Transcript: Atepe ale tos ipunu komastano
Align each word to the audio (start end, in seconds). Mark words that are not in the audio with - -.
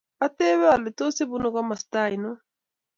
Atepe 0.25 0.65
ale 0.75 0.89
tos 0.97 1.15
ipunu 1.23 1.47
komastano 1.55 2.29